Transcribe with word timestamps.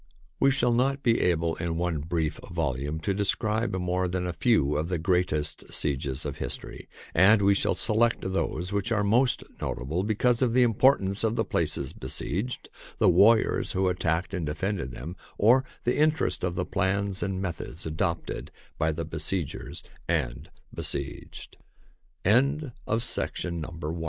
We 0.39 0.49
shall 0.49 0.73
not 0.73 1.03
be 1.03 1.19
able 1.21 1.53
in 1.57 1.77
one 1.77 1.99
brief 1.99 2.39
volume 2.49 2.99
to 3.01 3.13
de 3.13 3.23
scribe 3.23 3.75
more 3.75 4.07
than 4.07 4.25
a 4.25 4.33
few 4.33 4.75
of 4.75 4.89
the 4.89 4.97
greatest 4.97 5.71
sieges 5.71 6.25
of 6.25 6.37
history, 6.37 6.89
and 7.13 7.39
we 7.43 7.53
shall 7.53 7.75
select 7.75 8.33
those 8.33 8.73
which 8.73 8.91
are 8.91 9.03
most 9.03 9.43
notable 9.61 10.01
because 10.01 10.41
of 10.41 10.53
the 10.53 10.63
importance 10.63 11.23
of 11.23 11.35
the 11.35 11.45
places 11.45 11.93
besieged, 11.93 12.67
the 12.97 13.09
warriors 13.09 13.73
who 13.73 13.89
attacked 13.89 14.33
and 14.33 14.47
defended 14.47 14.89
them, 14.91 15.15
or 15.37 15.65
the 15.83 15.97
interest 15.99 16.43
of 16.43 16.55
the 16.55 16.65
plans 16.65 17.21
and 17.21 17.39
methods 17.39 17.85
a 17.85 18.47